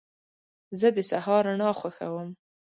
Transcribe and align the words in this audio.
زه 0.79 0.87
د 0.97 0.99
سهار 1.11 1.43
رڼا 1.49 1.69
خوښوم. 1.79 2.29